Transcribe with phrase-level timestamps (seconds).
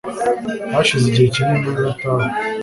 [0.73, 2.25] hashize igihe kini ntataha